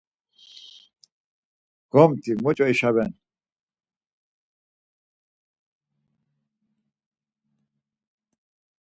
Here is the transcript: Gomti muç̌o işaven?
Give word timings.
Gomti 1.91 2.31
muç̌o 2.43 2.65
işaven? 2.73 3.11